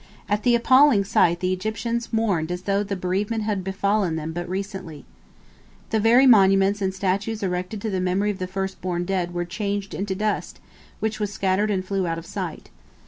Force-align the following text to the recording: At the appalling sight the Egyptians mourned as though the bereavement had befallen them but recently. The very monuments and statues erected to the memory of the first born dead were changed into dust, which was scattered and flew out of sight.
At 0.27 0.41
the 0.41 0.55
appalling 0.55 1.03
sight 1.03 1.41
the 1.41 1.53
Egyptians 1.53 2.11
mourned 2.11 2.51
as 2.51 2.63
though 2.63 2.81
the 2.81 2.95
bereavement 2.95 3.43
had 3.43 3.63
befallen 3.63 4.15
them 4.15 4.31
but 4.33 4.49
recently. 4.49 5.05
The 5.91 5.99
very 5.99 6.25
monuments 6.25 6.81
and 6.81 6.91
statues 6.91 7.43
erected 7.43 7.81
to 7.81 7.91
the 7.91 8.01
memory 8.01 8.31
of 8.31 8.39
the 8.39 8.47
first 8.47 8.81
born 8.81 9.05
dead 9.05 9.31
were 9.31 9.45
changed 9.45 9.93
into 9.93 10.15
dust, 10.15 10.59
which 11.01 11.19
was 11.19 11.31
scattered 11.31 11.69
and 11.69 11.85
flew 11.85 12.07
out 12.07 12.17
of 12.17 12.25
sight. 12.25 12.71